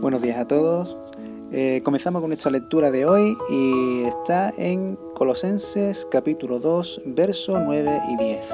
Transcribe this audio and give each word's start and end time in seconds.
Buenos 0.00 0.20
días 0.20 0.38
a 0.38 0.46
todos. 0.46 0.96
Eh, 1.52 1.80
comenzamos 1.82 2.20
con 2.20 2.28
nuestra 2.28 2.50
lectura 2.50 2.90
de 2.90 3.06
hoy 3.06 3.34
y 3.50 4.02
está 4.02 4.52
en 4.58 4.96
Colosenses 5.14 6.06
capítulo 6.10 6.58
2, 6.58 7.02
versos 7.06 7.60
9 7.64 8.02
y 8.10 8.16
10. 8.16 8.46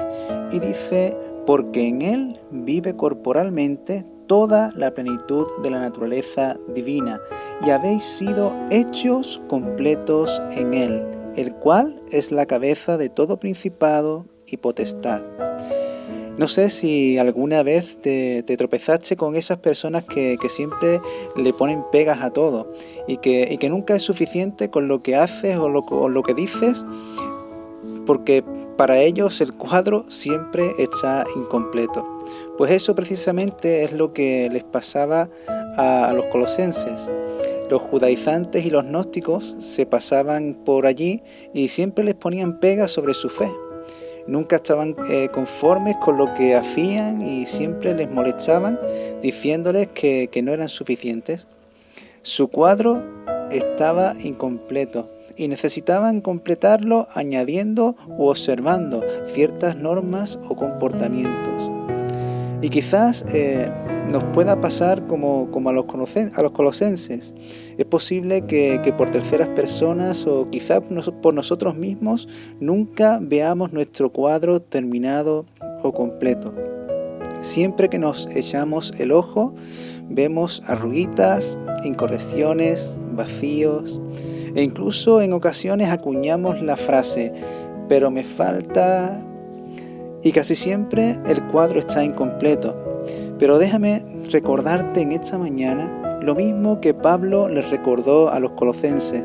Y 0.53 0.59
dice, 0.59 1.17
porque 1.45 1.87
en 1.87 2.01
Él 2.01 2.39
vive 2.51 2.95
corporalmente 2.95 4.05
toda 4.27 4.71
la 4.75 4.93
plenitud 4.93 5.45
de 5.61 5.71
la 5.71 5.81
naturaleza 5.81 6.57
divina 6.73 7.19
y 7.65 7.71
habéis 7.71 8.05
sido 8.05 8.55
hechos 8.71 9.41
completos 9.49 10.41
en 10.51 10.73
Él, 10.73 11.05
el 11.35 11.53
cual 11.55 12.01
es 12.09 12.31
la 12.31 12.45
cabeza 12.45 12.97
de 12.97 13.09
todo 13.09 13.37
principado 13.37 14.25
y 14.47 14.57
potestad 14.57 15.21
no 16.37 16.47
sé 16.47 16.69
si 16.69 17.17
alguna 17.17 17.61
vez 17.61 17.97
te, 18.01 18.43
tropezaste 18.43 19.15
con 19.15 19.35
esas 19.35 19.57
personas 19.57 20.03
que, 20.03 20.37
siempre 20.49 20.99
le 21.35 21.53
ponen 21.53 21.83
pegas 21.91 22.21
a 22.21 22.31
todo 22.31 22.73
y 23.07 23.17
que, 23.17 23.57
nunca 23.69 23.95
es 23.95 24.03
suficiente 24.03 24.69
con 24.69 24.87
lo 24.87 25.01
que 25.01 25.15
haces 25.15 25.57
o 25.57 25.69
lo, 25.69 26.09
lo 26.09 26.23
que 26.23 26.33
dices 26.33 26.83
porque 28.05 28.43
para 28.77 28.99
ellos 28.99 29.39
el 29.41 29.53
cuadro 29.53 30.03
siempre 30.09 30.71
está 30.77 31.23
incompleto. 31.35 32.19
Pues 32.57 32.71
eso 32.71 32.95
precisamente 32.95 33.83
es 33.83 33.93
lo 33.93 34.13
que 34.13 34.49
les 34.51 34.63
pasaba 34.63 35.29
a, 35.77 36.09
a 36.09 36.13
los 36.13 36.25
colosenses. 36.25 37.09
Los 37.69 37.81
judaizantes 37.81 38.65
y 38.65 38.69
los 38.69 38.83
gnósticos 38.83 39.55
se 39.59 39.85
pasaban 39.85 40.53
por 40.65 40.85
allí 40.85 41.23
y 41.53 41.69
siempre 41.69 42.03
les 42.03 42.15
ponían 42.15 42.59
pegas 42.59 42.91
sobre 42.91 43.13
su 43.13 43.29
fe 43.29 43.49
nunca 44.27 44.57
estaban 44.57 44.95
eh, 45.09 45.29
conformes 45.33 45.95
con 46.03 46.17
lo 46.17 46.33
que 46.33 46.55
hacían 46.55 47.21
y 47.21 47.45
siempre 47.45 47.93
les 47.93 48.09
molestaban 48.09 48.79
diciéndoles 49.21 49.89
que, 49.89 50.29
no 50.43 50.51
eran 50.51 50.69
suficientes. 50.69 51.47
Su 52.21 52.47
cuadro 52.47 53.01
estaba 53.51 54.15
incompleto 54.21 55.09
y 55.35 55.47
necesitaban 55.47 56.21
completarlo 56.21 57.07
añadiendo 57.13 57.95
u 58.07 58.27
observando 58.27 59.03
ciertas 59.25 59.75
normas 59.75 60.39
o 60.47 60.55
comportamientos. 60.55 61.72
Y 62.63 62.69
quizás 62.69 63.25
eh, 63.33 63.69
nos 64.09 64.23
pueda 64.23 64.61
pasar 64.61 65.05
como, 65.05 65.49
a, 65.67 65.73
los 65.73 65.85
colosenses. 66.53 67.33
Es 67.77 67.85
posible 67.85 68.45
que, 68.45 68.93
por 68.97 69.09
terceras 69.09 69.49
personas 69.49 70.25
o 70.25 70.49
quizás 70.49 70.81
por 71.21 71.33
nosotros 71.33 71.75
mismos 71.75 72.29
nunca 72.61 73.19
veamos 73.21 73.73
nuestro 73.73 74.13
cuadro 74.13 74.61
terminado 74.61 75.45
o 75.83 75.91
completo. 75.91 76.53
Siempre 77.41 77.89
que 77.89 77.99
nos 77.99 78.33
echamos 78.33 78.93
el 78.97 79.11
ojo, 79.11 79.53
vemos 80.09 80.63
arruguitas, 80.65 81.57
incorrecciones, 81.83 82.97
vacíos 83.11 83.99
e 84.55 84.63
incluso 84.63 85.21
en 85.21 85.33
ocasiones 85.33 85.89
acuñamos 85.89 86.61
la 86.61 86.77
frase, 86.77 87.33
pero 87.89 88.09
me 88.09 88.23
falta 88.23 89.21
y 90.23 90.31
casi 90.31 90.55
siempre 90.55 91.19
el 91.27 91.43
cuadro 91.47 91.79
está 91.79 92.03
incompleto. 92.03 92.75
Pero 93.37 93.59
déjame 93.59 94.01
recordarte 94.31 95.01
en 95.01 95.11
esta 95.11 95.37
mañana 95.37 96.19
lo 96.21 96.33
mismo 96.33 96.79
que 96.79 96.93
Pablo 96.93 97.49
les 97.49 97.69
recordó 97.69 98.29
a 98.29 98.39
los 98.39 98.51
colosenses 98.51 99.23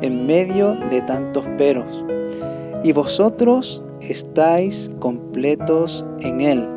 en 0.00 0.26
medio 0.26 0.74
de 0.90 1.00
tantos 1.02 1.44
peros. 1.58 2.04
Y 2.84 2.92
vosotros 2.92 3.84
estáis 4.00 4.90
completos 5.00 6.06
en 6.20 6.40
Él. 6.40 6.68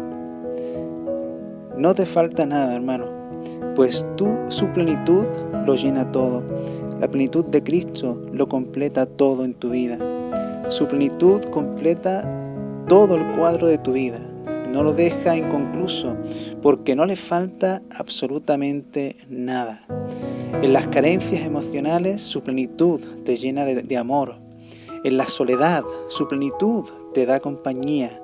No 1.77 1.93
te 1.93 2.05
falta 2.05 2.45
nada, 2.45 2.75
hermano, 2.75 3.07
pues 3.75 4.05
tú, 4.15 4.29
su 4.47 4.67
plenitud 4.67 5.25
lo 5.65 5.75
llena 5.75 6.11
todo. 6.11 6.41
La 6.99 7.07
plenitud 7.07 7.45
de 7.45 7.61
Cristo 7.61 8.21
lo 8.31 8.47
completa 8.47 9.05
todo 9.05 9.43
en 9.43 9.53
tu 9.53 9.69
vida. 9.69 9.97
Su 10.69 10.87
plenitud 10.87 11.41
completa 11.51 12.44
todo 12.87 13.15
el 13.15 13.35
cuadro 13.35 13.67
de 13.67 13.77
tu 13.77 13.93
vida, 13.93 14.19
no 14.71 14.83
lo 14.83 14.93
deja 14.93 15.35
inconcluso, 15.35 16.17
porque 16.61 16.95
no 16.95 17.05
le 17.05 17.15
falta 17.15 17.81
absolutamente 17.89 19.15
nada. 19.29 19.81
En 20.61 20.73
las 20.73 20.87
carencias 20.87 21.45
emocionales 21.45 22.21
su 22.21 22.41
plenitud 22.41 23.01
te 23.23 23.37
llena 23.37 23.65
de, 23.65 23.97
amor. 23.97 24.35
En 25.03 25.17
la 25.17 25.27
soledad 25.27 25.83
su 26.09 26.27
plenitud 26.27 26.85
te 27.13 27.25
da 27.25 27.39
compañía. 27.39 28.21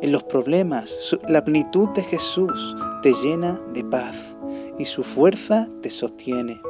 En 0.00 0.12
los 0.12 0.22
problemas 0.22 1.16
la 1.28 1.44
plenitud 1.44 1.88
de 1.90 2.02
Jesús 2.02 2.76
te 3.02 3.12
llena 3.12 3.60
de 3.74 3.84
paz 3.84 4.16
y 4.78 4.84
su 4.84 5.02
fuerza 5.02 5.68
te 5.82 5.90
sostiene. 5.90 6.60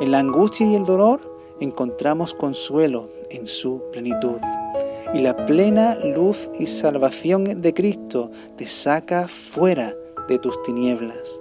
En 0.00 0.10
la 0.10 0.18
angustia 0.18 0.66
y 0.66 0.74
el 0.74 0.84
dolor 0.84 1.20
encontramos 1.60 2.34
consuelo 2.34 3.08
en 3.30 3.46
su 3.46 3.82
plenitud 3.92 4.38
y 5.14 5.20
la 5.20 5.46
plena 5.46 5.96
luz 6.04 6.50
y 6.58 6.66
salvación 6.66 7.60
de 7.62 7.72
Cristo 7.72 8.30
te 8.56 8.66
saca 8.66 9.28
fuera 9.28 9.94
de 10.28 10.38
tus 10.38 10.60
tinieblas. 10.62 11.40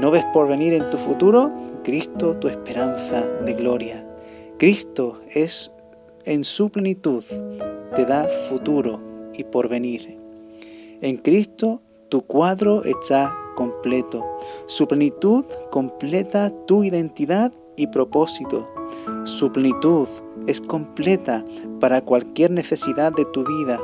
¿No 0.00 0.10
ves 0.10 0.24
por 0.32 0.48
venir 0.48 0.72
en 0.72 0.88
tu 0.90 0.98
futuro? 0.98 1.50
Cristo 1.84 2.36
tu 2.36 2.48
esperanza 2.48 3.26
de 3.44 3.54
gloria. 3.54 4.06
Cristo 4.58 5.20
es 5.34 5.72
en 6.24 6.44
su 6.44 6.70
plenitud, 6.70 7.24
te 7.94 8.04
da 8.04 8.28
futuro 8.48 9.00
y 9.34 9.44
porvenir. 9.44 10.18
En 11.00 11.16
Cristo 11.16 11.80
tu 12.08 12.22
cuadro 12.22 12.84
está 12.84 13.34
completo. 13.56 14.24
Su 14.66 14.86
plenitud 14.86 15.44
completa 15.70 16.50
tu 16.66 16.84
identidad 16.84 17.52
y 17.76 17.86
propósito. 17.86 18.68
Su 19.24 19.52
plenitud 19.52 20.08
es 20.46 20.60
completa 20.60 21.44
para 21.78 22.00
cualquier 22.00 22.50
necesidad 22.50 23.12
de 23.12 23.26
tu 23.26 23.44
vida. 23.44 23.78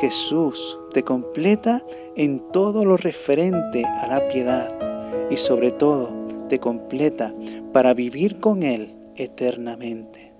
Jesús 0.00 0.78
te 0.92 1.02
completa 1.02 1.82
en 2.16 2.40
todo 2.52 2.84
lo 2.84 2.96
referente 2.96 3.84
a 3.84 4.06
la 4.06 4.28
piedad 4.28 5.28
y 5.30 5.36
sobre 5.36 5.72
todo 5.72 6.10
te 6.48 6.58
completa 6.58 7.34
para 7.72 7.92
vivir 7.92 8.40
con 8.40 8.62
Él 8.62 8.94
eternamente. 9.16 10.32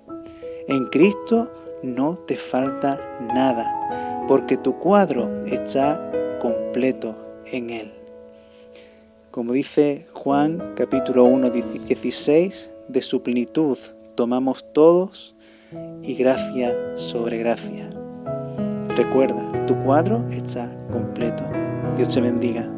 En 0.66 0.87
Cristo 0.87 1.50
no 1.82 2.16
te 2.16 2.37
falta 2.37 3.19
nada, 3.34 4.25
porque 4.28 4.56
tu 4.56 4.78
cuadro 4.78 5.44
está 5.44 6.10
completo 6.41 7.14
en 7.47 7.70
Él. 7.70 7.93
Como 9.31 9.53
dice 9.53 10.06
Juan 10.12 10.72
capítulo 10.75 11.25
1, 11.25 11.50
16, 11.50 12.70
de 12.88 13.03
su 13.03 13.22
plenitud 13.22 13.78
tomamos 14.15 14.65
todos 14.73 15.34
y 16.03 16.15
gracia 16.15 16.75
sobre 16.97 17.39
gracia. 17.39 17.91
Recuerda, 18.97 19.67
tu 19.67 19.75
cuadro 19.84 20.25
está 20.31 20.71
completo. 20.91 21.45
Dios 21.97 22.12
te 22.12 22.21
bendiga. 22.21 22.69